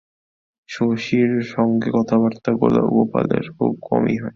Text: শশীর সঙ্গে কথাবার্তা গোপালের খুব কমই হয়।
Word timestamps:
শশীর 0.69 1.29
সঙ্গে 1.53 1.87
কথাবার্তা 1.97 2.51
গোপালের 2.91 3.45
খুব 3.55 3.71
কমই 3.81 4.17
হয়। 4.17 4.29